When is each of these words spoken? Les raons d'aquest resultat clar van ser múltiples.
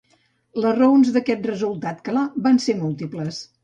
Les 0.63 0.73
raons 0.79 1.13
d'aquest 1.19 1.47
resultat 1.51 2.03
clar 2.11 2.27
van 2.49 2.63
ser 2.69 2.81
múltiples. 2.85 3.49